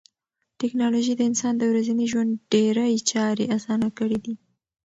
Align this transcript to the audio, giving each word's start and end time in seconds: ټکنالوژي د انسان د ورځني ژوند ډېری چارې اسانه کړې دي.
ټکنالوژي 0.59 1.13
د 1.17 1.21
انسان 1.29 1.53
د 1.57 1.63
ورځني 1.71 2.05
ژوند 2.11 2.31
ډېری 2.51 2.93
چارې 3.11 3.45
اسانه 3.57 3.89
کړې 3.97 4.19
دي. 4.25 4.35